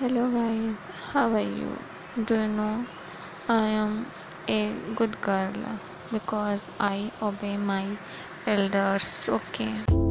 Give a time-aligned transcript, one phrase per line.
[0.00, 0.78] Hello guys,
[1.12, 1.76] how are you?
[2.24, 2.86] Do you know
[3.46, 4.06] I am
[4.48, 5.52] a good girl
[6.10, 7.98] because I obey my
[8.46, 9.28] elders.
[9.28, 10.09] Okay.